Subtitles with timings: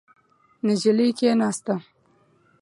[0.65, 1.73] نجلۍ کېناسته.